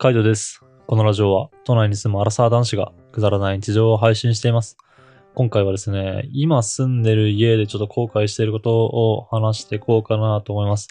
[0.00, 0.62] カイトです。
[0.86, 4.76] このラジオは都内に住むアラサー男子がくだらない日常を配信しています。
[5.34, 10.86] 今回はですね、今住んでる家でちょっと後悔していることを話していこうかなと思います。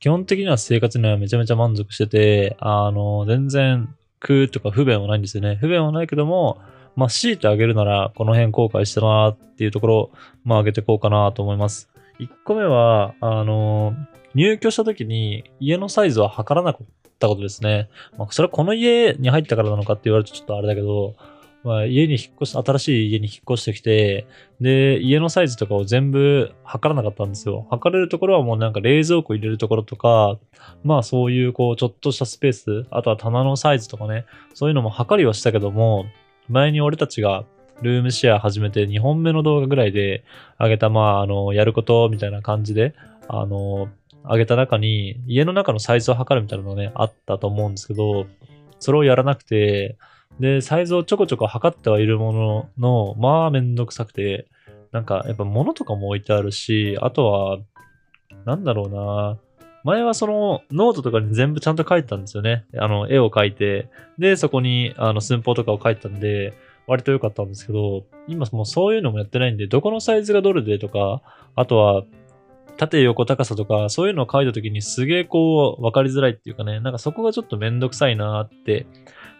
[0.00, 5.54] 基本的には生活にはめちゃめちゃ満足してて、あの、全然苦とか不便はないんですよね。
[5.60, 6.58] 不便はないけども、
[6.96, 10.10] まあ、強いてあげるなら、この辺後悔したなっていうところを、
[10.42, 11.88] まあ、上げていこうかなと思います。
[12.18, 13.94] 1個目は、あの、
[14.34, 16.86] 入居した時に家のサイズは測らなかっ
[17.18, 17.88] たことですね。
[18.16, 21.14] まあ、それはこの家に入ったからなのかって言われるとちょっとあれだけど、
[21.64, 24.26] まあ、家に引っ越し、新しい家に引っ越してきて、
[24.60, 27.66] で、家のサイズとかを全部測らなかったんですよ。
[27.70, 30.38] 測れるところはもうなんか冷蔵庫入れるところとか、
[30.84, 36.06] まあそういうこうちょっとしたスペース、あとは棚のサイズとかね、そういうのも測りはしたけども、
[36.48, 37.44] 前に俺たちが
[37.82, 40.24] ルームシェア始めて2本目の動画ぐらいで
[40.58, 42.94] 上げた、まああの、やることみたいな感じで、
[43.28, 43.88] あの、
[44.24, 48.26] 上げた中に家の中のサイズを測るみたいなのがね、あったと思うんですけど、
[48.78, 49.96] それをやらなくて、
[50.40, 54.46] で、サイズをちょこちょこ測ってはいるものの、まあめんどくさくて、
[54.92, 57.58] なんかやっぱ物とかも置いてあるし、あとは、
[58.44, 59.38] なんだろうな
[59.84, 62.66] 前はそのノートとかに全部ちゃんと書いてたんですよね。
[62.76, 63.88] あの、絵を描いて、
[64.18, 66.52] で、そこにあの寸法とかを書いてたんで、
[66.86, 71.22] 割と良かったんですけど、今もうそういうのもやってないんで、どこのサイズがどれでとか、
[71.54, 72.04] あとは、
[72.78, 78.86] 縦横高さとか、そういうのを書いたときにすげえこう、わかりづらいっていうかね、なんかそこがちょっとめんどくさいなって、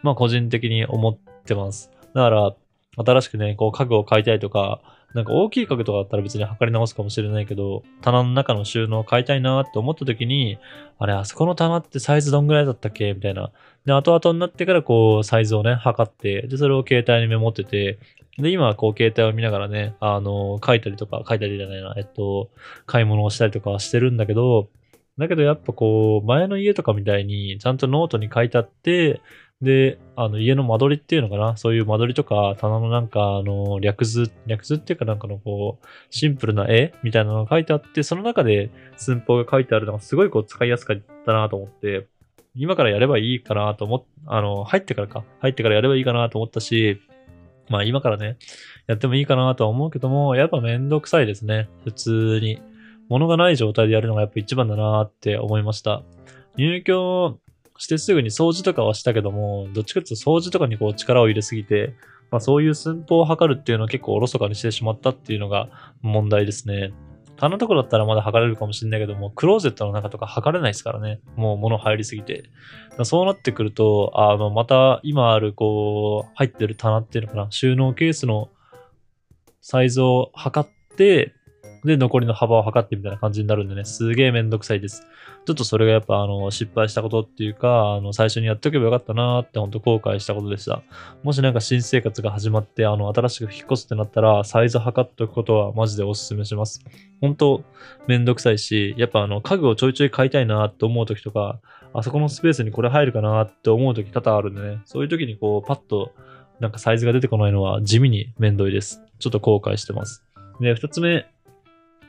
[0.03, 1.91] まあ個人的に思ってます。
[2.15, 2.55] だから、
[2.97, 4.81] 新しくね、こう家具を買いたいとか、
[5.15, 10.59] なんか大きい家具とかだったら別に測り直すかもしれないけど、棚の中の収納を買いたいなって思った時に、
[10.99, 13.51] あれ、あそこの棚ってサイズどんぐらいだったっけみたいな。
[13.87, 17.99] で、後々になってからこう、サイズをね、測って、で、それを携帯にメモってて、
[18.39, 22.51] で、今はこう、携帯を見ながらね、あの、書いたりとか、書いたりじゃないな、えっと、
[22.87, 24.69] 買い物をしたりとかしてるんだけど、
[25.19, 29.21] だけどやっぱこう、前の家とかみたいに、ちゃんとノートに書いてあって、
[29.61, 42.07] で、あの、家の間取りっていうのかなそういう間取りとか、棚のなんか、あの、略図、略図っていうかなんかのこう、シンプルな絵みたいなのが書いてあって、その中で寸法が書いてあるのがすごいこう、使いやすかったなと思って、
[42.55, 45.25] 今からやればいいかなと思っ、あの、入ってからか。
[45.41, 47.01] 入ってからやればいいかなと思ったし、
[47.69, 48.37] まあ今からね、
[48.87, 51.69] やってもいいかなとは思うけども、やっぱめんどくさいですね。
[51.85, 52.61] 普通に。
[53.09, 56.03] 物がない状態でやるのがやっぱ一番だなって思いました。
[56.57, 57.39] 入居
[57.79, 61.95] してすぐに掃除とかはしたけども、どっちかっていうと掃除とかにこう力を入れすぎて、
[62.31, 65.71] まあそういう寸法を測るっていうのは結構おろそかにしてしまったっていうのが
[66.03, 66.93] 問題ですね。
[67.39, 71.21] 棚とかだったらまだ測れるかもしれないけども、クローゼットの中とか測れないですからね。
[71.37, 72.51] もう物入りすぎて。
[73.05, 78.51] そうなってくると、あの、また今あるこう、入ってる棚っていうのかな、収納ケースの
[79.61, 81.35] サイズを測って、
[81.85, 85.03] で、残りの幅を測ってみたいな感じになるんでね、すげえめんどくさいです。
[85.47, 90.83] ちょっとそれがやっぱあの、失敗したことっていうか、あの、最初にやっておけばよかったなーって本当後悔したことでした。
[91.23, 96.85] もしなんか新生活が始まって、あの、新しく引っ越すってなったら、サイズ測っておくことはマジでお勧めします。
[97.21, 97.63] 本当
[98.07, 101.61] めんどくさいし、やっぱあの、家具をちょいちょい買いたいなって思う時とか、
[101.95, 106.13] あそこのスペースにこれ入るかなって思う時多々あるんでね、そういう時にこう、パッと、
[106.61, 109.01] なんかサイズが出てこないのは地味にめんどいです。
[109.21, 110.25] ちょっと後悔してます。
[110.61, 111.27] で、二つ目、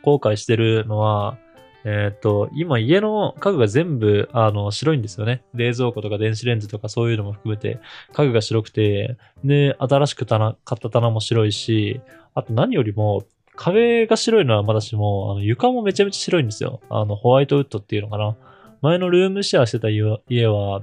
[0.03, 1.37] 後悔してるのは、
[1.85, 5.43] えっ、と、今家の家具が全部、あの、白いんですよね。
[5.53, 7.79] 冷蔵庫とか電子レンジとかそういうのも含めて、
[8.11, 12.01] 家具が白くて、で、新しく棚、買った棚も白いし、
[12.33, 13.23] あと何よりも、
[13.55, 16.81] 壁が白いのはまだしも、あの床もめちゃめちゃ白いんですよ。
[16.89, 18.35] あの、ホワイトウッドっていうのかな。
[18.81, 20.81] 前のルームシェアしてた家、家は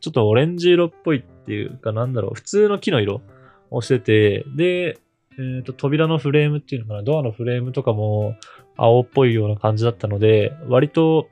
[0.00, 3.22] ちょっとオレンジ色っぽいっていうか、なんだろう、普通の木の色
[3.70, 4.98] をしてて、で、
[5.38, 8.36] えっ、と、扉のフレームっていうのかな、ドアのフレームとかも
[8.76, 11.28] 青っぽいような感じだったので、割と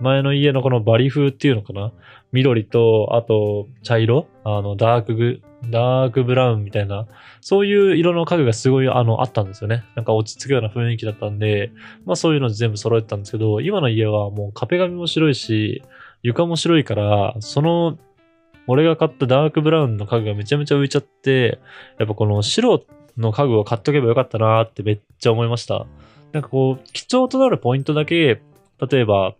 [0.00, 1.92] 前の家のこのバリ風っていうのかな？
[2.32, 4.26] 緑と、あと茶色？
[4.44, 5.40] あの、ダークグ、
[5.70, 7.06] ダークブラウンみたいな、
[7.40, 9.84] そういう色の家具がすごいあの、あったんですよね。
[9.94, 11.70] なんか落ち着くような雰囲気だったんで、
[12.04, 15.82] まあそういうの全部揃えてたんですけど、今の家はもう壁紙も白いし、
[16.22, 17.98] 床も白いから、その、
[18.66, 21.58] 俺が買ったダークブラウンの家具がめちゃめちゃ浮いちゃって、
[21.98, 22.84] やっぱこの白
[23.18, 25.86] の家具を買っとけばよかったなーってめっちゃ思いました。
[26.32, 28.40] なんかこう、貴重となるポイントだけ、
[28.90, 29.34] 例えば、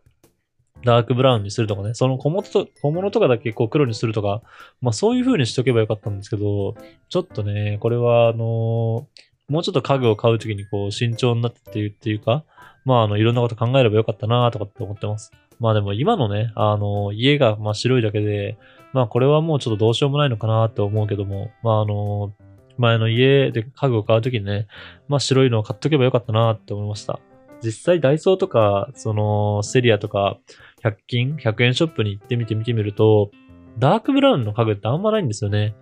[0.85, 4.43] ダークブラウンにするとかね、その小物と小物とかだけこう黒にするとか、
[4.83, 6.75] まあそういう風にしとけばよかったんですけど、
[7.09, 12.45] ちょっとね、これはあのーもうちょっと家具を買うときにこう慎重になってっていうっていうか、
[12.85, 15.33] まああのいろんなこと考えればよかったなとかって思ってます。
[15.61, 18.57] まあでも今のね、あの家がまあ白いだけで、
[18.95, 22.33] まあこれはもうちょっとどうしようもないのかなって思うけども、まああの
[22.79, 24.69] 前の家で家具を買うときにね、
[25.09, 27.21] まあ白いのを買っとけばよかったなって思いました。
[27.63, 30.39] 実際ダイソーとか、そのセリアとか、
[30.83, 33.31] 100均、100円ショップに行ってみて見てみると、
[33.79, 35.75] ダークブラウンの家具ってあんまないんですよね。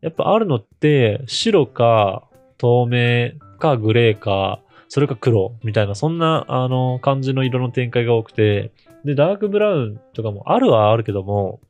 [0.00, 2.24] やっぱあるのって白か
[2.58, 8.72] 透明かグレーか、それか黒みたいな、そんなあの感じの色の展開が多くて、
[9.04, 11.60] で、ダークブラウンとかもあるはあるけども、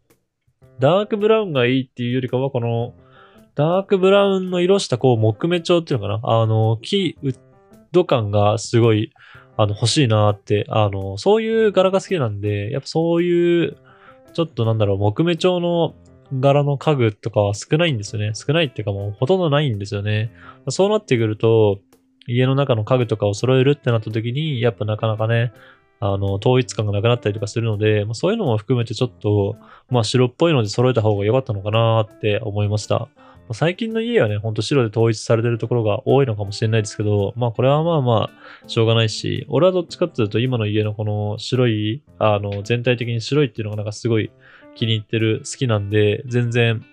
[0.81, 2.95] ダークブラウンがいいっていうよりかは、この、
[3.55, 6.41] ダークブラウンの色したこう木目調っていうのかな？
[6.43, 7.39] あの、木、ウッ
[7.93, 9.13] ド感がすごい、
[9.57, 13.77] あの、欲しいなって、あの、そういう柄が好きなんで、やっぱそういう、
[14.33, 15.95] ちょっとなんだろう、木目調の
[16.39, 18.33] 柄の家具とかは少ないんですよね。
[18.35, 20.31] 少ないっていうかもうほとんどないんですよね。
[20.69, 21.81] そうなってくると、
[22.29, 25.53] 家の中の家具とかを揃えるってなった時に、やっぱなかなかね、
[26.01, 29.57] あの、統一感がなくなったりとかするので、まあ、そういうのも含めてちょっと、
[29.91, 33.09] まあ白っぽいので揃えた方が良かったのかなって思いました。
[33.53, 44.31] 最近の家はね、ほんと白で統一されてるところが多いのかもしれないですけど、まあこれはまあまあ、しょうがないし、俺はどっちかっていうと今の家のこの白い、あの、全体的に白いっていうのがなんかすごい
[44.77, 46.85] 気に入ってる、好きなんで、全然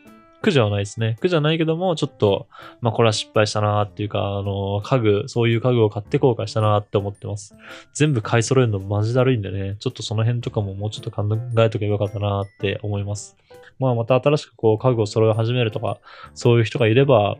[0.47, 1.17] 苦じゃないですね。
[1.19, 2.47] 苦じゃないけども、ちょっと、
[2.79, 7.53] まあこれは失敗したなっていうか、あの、家具、そういう家具を買って後悔したなって思ってます。
[7.93, 11.27] 全部買い揃えるのマジだるいんでね、ちょっとその辺とかももうちょっと考
[11.59, 13.35] えとけばよかったなって思います。
[13.77, 15.99] まあまた新しくこう家具を揃え始めるとか、
[16.33, 17.35] そういう人がいれば、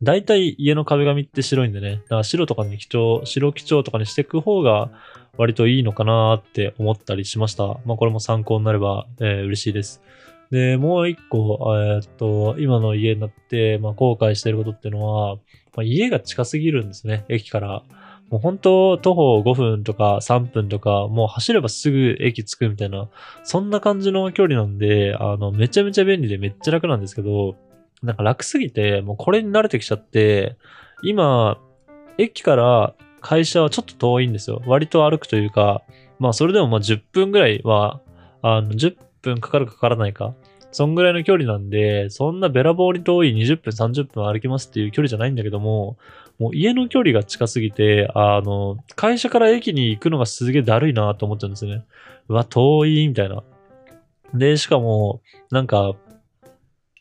[0.00, 4.88] 大体家の壁紙って白いんでね、だから白とかに基調、白基調とかにしていく方が
[5.36, 7.66] 割といいのかなって思ったりしました。
[7.84, 10.00] まあこれも参考になれば、えー、嬉しいです。
[10.50, 15.40] で、もう一個、え、っと、今の家になって、まあ、後悔してることっていうのは、ま
[15.78, 17.82] あ、家が近すぎるんですね、駅から。
[18.30, 23.08] もう本当、徒歩5分とか3分とか、もう走ればすぐ駅着くみたいな、
[23.42, 27.56] そんな感じの距離なんで、あの、めちゃめちゃ便利でめっちゃ楽なんですけど、
[28.02, 30.56] なんか楽すぎて、もうこれに慣れてきちゃって、
[31.02, 31.58] 今、
[32.18, 34.62] 駅から会社はちょっと遠いんですよ。
[34.66, 35.82] 割と歩くというか、
[36.18, 38.00] まあそれでもまあ10分ぐらいは、
[38.42, 40.34] あの、10分かかるかからないか。
[40.72, 45.96] そんぐらいの距離なんで、そんなべらぼうに遠い20分、30分歩きますっていう距離じゃないんだけども、
[46.38, 51.84] もう家の距離が近すぎて、あの、会社から駅に行くのがすげえだるいなと思っちゃうんですね。
[52.28, 53.42] うわ、遠い、みたいな。
[54.32, 55.20] で、しかも、
[55.50, 55.94] なんか、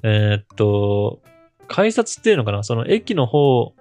[0.04, 1.22] えー、っと、
[1.68, 2.64] 改札っていうのかな？
[2.64, 3.74] その駅の方、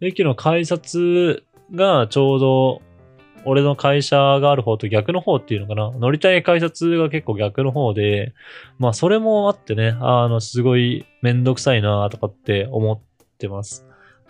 [0.00, 1.42] 駅の改札
[1.74, 2.82] がちょうど
[3.46, 5.90] 俺の会社がある方と逆の方っていうのかな？
[5.92, 8.34] 乗りたい改札が結構逆の方で、
[8.78, 13.00] まあそれもあってね、あの、すごいめんどくさいなとかって思っ
[13.38, 13.86] てます。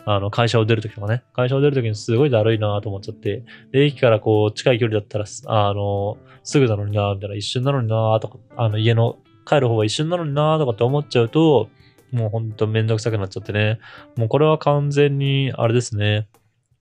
[0.08, 1.24] あの、会社を出るときとかね。
[1.32, 3.42] 会社を出るときにすごいだるいなと思っちゃって。
[3.72, 11.70] で、駅からこう、近い距離だったら、あの、すぐなのになみたいな、一瞬なのになとか、あの、家の帰る方が一瞬なのになとかって思っちゃうと、
[12.12, 13.80] もうほんとめんどくさくなっちゃってね。
[14.16, 16.28] もうこれは完全に、あれですね。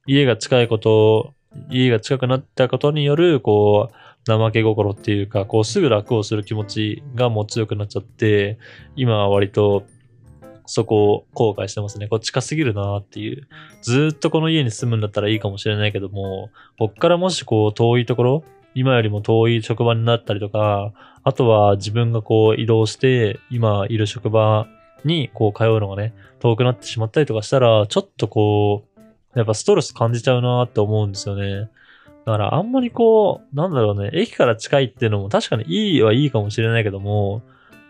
[0.05, 1.33] 家が近いこと
[1.69, 8.57] 家が近くなったことによる、こう、怠け心っていうか、こう、すぐ楽をする気持ちがもう強くなっちゃって、
[8.95, 9.83] 今は割と、
[10.65, 12.07] そこを後悔してますね。
[12.07, 13.47] こう近すぎるなっていう。
[13.83, 16.49] ずっとこの家に住むんだったらいいかもしれないけども、
[16.79, 18.43] こっからもしこう遠いところ、
[18.73, 20.91] 今よりも遠い職場になったりとか、
[21.23, 24.67] あとは自分がこう移動して、今いる職場
[25.03, 28.94] にこう通うのがね、遠くなってしまったりとかしたら、ちょっとこう、
[29.35, 31.69] やっぱストレス感じちゃうなって思うんですよね。
[32.25, 37.41] だからあんまりこう、なんだろうね、駅から近いっていうのも確かにいいはいいかもしれないけども、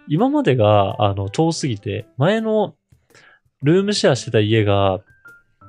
[0.07, 2.75] 今までが、あの、遠すぎて、前の
[3.63, 4.99] ルームシェアしてた家が、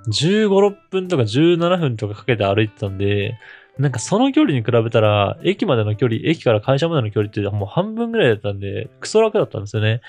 [0.08, 3.38] 15、6分とか17分とかかけて歩いてたんで、
[3.78, 10.00] なんかその距離に比べたら、駅までの距離、駅から会社までの距離ってもう半分ぐらいだったんで、クソ楽だったんですよね。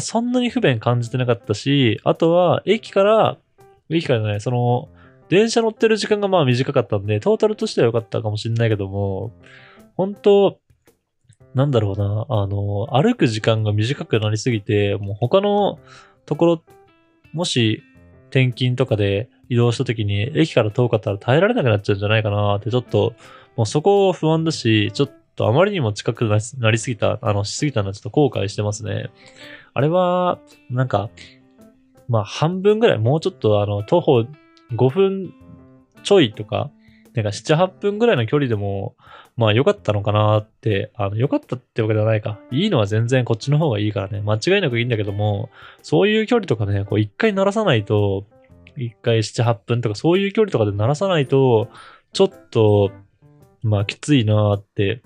[0.00, 3.38] そんなに不便感じてなかったし、あとは、駅から、
[3.88, 4.88] 駅からね、その、
[5.34, 9.32] 電車乗ってる時間がまあ短かったんで、トータルとしては良かったかもしれないけども、
[9.96, 10.58] 本当
[11.54, 15.80] なんだろうな、あの、歩く時間が短くなりすぎて、もう他の
[16.24, 16.62] ところ、
[17.32, 17.82] もし
[18.30, 23.14] 転勤とかで移動した時に駅から遠かったら耐えられなくなっちゃうんじゃないかなって、ちょっと、
[23.56, 26.26] もうそこ不安だし、ちょっとあまりにも近く
[26.58, 29.10] なりすぎた、あの、しすぎたのはちょっと後悔してますね。
[29.72, 30.38] あれは、
[30.70, 31.10] なんか、
[32.06, 34.26] まあ半分ぐらい、もうちょっとあの、徒歩
[34.72, 35.34] 5分
[36.02, 36.70] ちょいとか、
[37.14, 38.96] なんか7、8分ぐらいの距離でも、
[39.36, 42.40] まあ良かったのかなって、あの、良かったってわけではないか。
[42.50, 44.20] いいのは全然こっちの方がいいからね。
[44.20, 45.50] 間違いなくいいんだけども、
[45.82, 48.24] そういう距離とかね、こう一回鳴らさないと、
[48.76, 51.68] 一回7、8分とかそういう距離とかで鳴らさないと、
[52.12, 52.90] ちょっと、
[53.62, 55.02] まあきついなって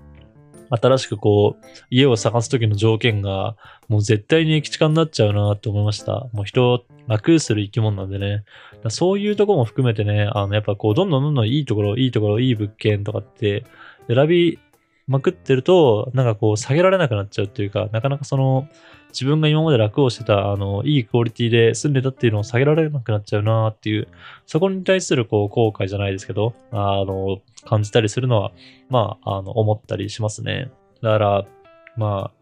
[0.69, 3.55] 新しくこう、家を探すときの条件が、
[3.89, 6.27] もう絶対に駅近になっちゃうなって思いました。
[6.31, 8.45] もう人を楽する生き物なんでね。
[8.89, 13.65] そういうとこも含めてね、あの、やっぱこう、どんどんどんどんいいところ、いいところ、いい物件とかって、
[14.07, 14.59] 選び
[15.07, 18.67] まくってると、なんかこう下げられなくなっちゃうっていうか、なかなかその、
[19.09, 24.07] 自分が今まで楽をしてた、あの、いいクオリティで住んでたっていうのを下げられなくなっちゃうなっていう、
[24.45, 28.51] そこに対するこう後悔じゃないですけど、あの、感じたりするのは、
[28.89, 30.69] まあ、あの、思ったりしますね。
[31.01, 31.45] だから、
[31.97, 32.38] まあ、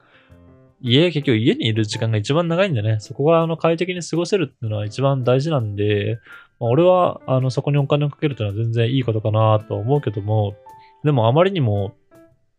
[0.81, 6.19] 家、結局家にいる時間が一番長いんでね、そこがあの快適に過ごせるっていうのは一番大事なんで、
[6.59, 10.55] まあ、俺はあのそこにお金をかけるというのは全然いいことかなと思うけども、
[11.03, 11.95] でもあまりにも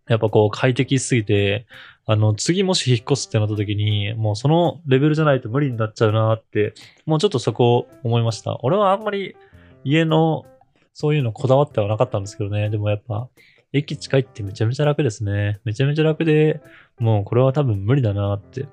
[0.09, 1.67] やっぱこう快適すぎて、
[2.07, 6.73] あの、次もし引っ越すってなった時に、もうそのレベルじゃないと無理になっちゃうなって、
[7.05, 8.59] もうちょっとそこを思いました。
[8.63, 9.37] 俺はあんまり
[9.85, 10.47] 家の
[10.95, 12.71] そういうのこだわってはなかったんですけどね。
[12.71, 13.29] でもやっぱ、
[13.73, 15.61] 駅近いってめちゃめちゃ楽ですね。
[15.65, 16.61] めちゃめちゃ楽で、
[16.99, 18.67] もうこれは多分無理だなって。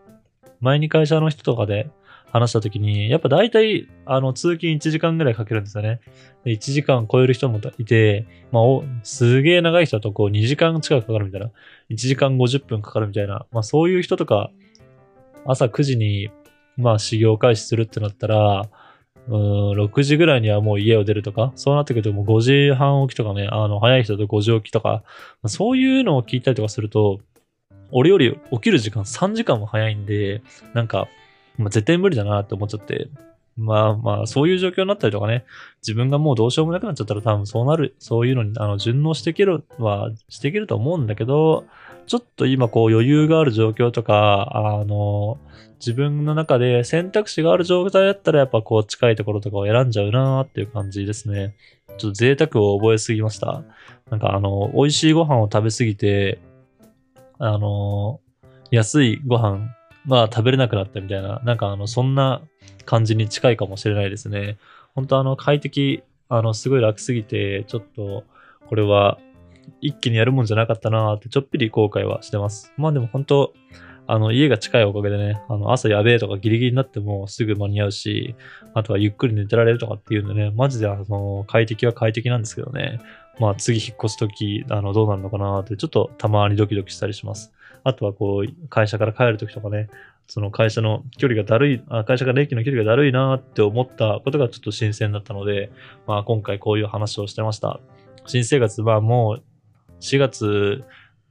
[0.61, 1.89] 前に会社の人とかで
[2.31, 5.99] 話した時に、やっぱ大体、あの、通勤1時間ぐらいかけるんですよね。
[6.45, 8.63] で1時間超える人もいて、まあ、
[9.03, 11.51] すげえ長い人だとこう2時間近くかかるみたいな。
[11.89, 13.45] 1時間50分かかるみたいな。
[13.51, 14.49] まあ、そういう人とか、
[15.45, 16.29] 朝9時に、
[16.77, 18.69] まあ、修行開始するってなったら、
[19.27, 25.03] うん、6時ぐらいにはもう家を出るとか、そうなってくるともう5時半起きとかね、あの、早い人と5時起きとか、
[25.47, 27.19] そういうのを聞いたりとかすると、
[27.91, 30.41] 俺より起きる時間3時間も早いんで、
[30.73, 31.07] なんか、
[31.57, 33.09] まあ、絶対無理だなって思っちゃって、
[33.57, 35.45] まあまあ、そういう状況になったりとかね、
[35.81, 41.65] 自分がもうどうしようもなくなっちゃったら多分そうなる、そういうのにあの順応していけるはしていけると思うんだけど、
[42.05, 45.37] ちょっと今こう余裕がある状況とか、あの、
[45.85, 51.55] 自分の中で選択肢がある状態だったらやっぱこう近いところとかを選んじゃうなーっていう感じですね。
[51.99, 53.63] ちょっと贅沢を覚えすぎました。
[54.09, 56.39] なんかあの、美味しいご飯を食べすぎて、
[57.37, 58.19] あの、
[58.71, 59.67] 安いご飯
[60.07, 62.41] が食べれなくなったみたいな、なんかあの、そんな
[62.85, 64.57] 感じに近いかもしれないですね。
[64.95, 68.23] 本当あの、快適、あの、すごい楽すぎて、ちょっと、
[68.67, 69.19] これは、
[69.81, 72.73] 一気にやるもんじゃなかったなーって、ちょっぴり後悔はしてます。
[72.77, 73.53] まあでも本当、
[74.07, 78.35] あの、家が近いおかげでね、あの、朝やべえとかギリギリになってもすぐ間に合うし、
[78.73, 82.99] あとはゆっくり寝てられるとかっていうんでね、マジであの、快適は快適なんですけどね。
[83.39, 87.51] まあ次引っ越すとき、あの、どうなるのかなって、ちょっとたまにドキドキしたりします。
[87.83, 89.89] あとはこう、会社から帰るときとかね、
[90.27, 95.71] その会社の距離がだるい、あ会社から駅の距離がだるいなって思ったことがちょっと新鮮だったので、
[96.07, 97.79] まあ今回こういう話をしてました。
[98.25, 99.43] 新生活はもう
[100.01, 100.83] 4月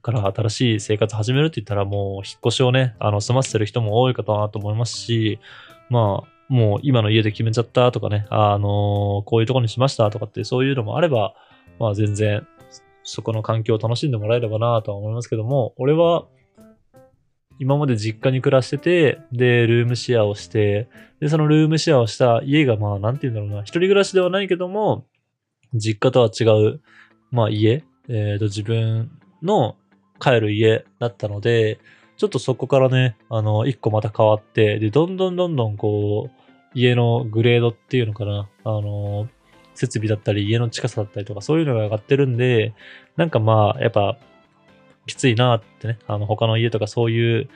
[0.05, 5.41] から新しい生活始めるって言ったらもう引っ越しをね、あの済ませてる人も多いかなと思いますし、
[5.89, 11.35] まあもう今の家で決めちゃったとかね、あのこういうとこにしましたとかってそういうのもあれば、
[11.79, 12.47] まあ全然
[13.03, 16.27] そこの環境を楽しんでもらえればなとは思いますけども、俺は
[17.59, 20.89] 今まで実家に暮らしてて、で、ルームシェアをして、
[21.21, 25.07] で、そのルームシェアをした家が、まあ、なんて言うんだろうな、一人暮らしではないけども、
[25.73, 26.81] 実家とは違う、
[27.31, 29.11] まあ、家、えっ、ー、と、自分
[29.43, 29.77] の
[30.25, 31.79] 帰る家だったので、
[32.17, 39.29] ちょっとそこからね、あの、一個また変わって、で、どんどんどんどんこう、家のグレードっていうのかな、あの、
[39.75, 42.73] 設備だったり、家の近さだったりとか、そういうのが上がってるんで、
[43.17, 44.17] なんかまあ、やっぱ、
[45.07, 47.49] きついなってね、あの、他の家とかそういう、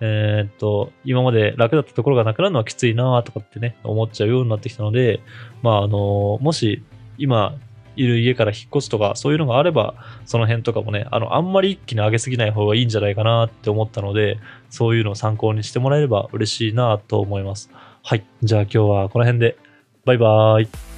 [0.00, 5.20] えー、っと、今まで楽だったところがなくなるのはきついなとかってね、思っちゃうようになってきたので、
[5.62, 6.82] まあ、あの、もし、
[7.18, 7.56] 今、
[7.96, 14.38] いる家から引っ越すとか、そういうのがあれば、その辺とかもね、あの、あんまり一気に上げすぎない方がいいんじゃないかなって思ったので、
[14.70, 17.70] そういうのを参考にしてもらえれば嬉しいなと思います。
[18.02, 18.24] はい。
[18.42, 19.56] じゃあ今日はこの辺で、
[20.04, 20.95] バイバーイ。